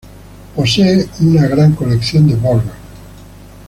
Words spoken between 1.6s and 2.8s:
colección de Burger.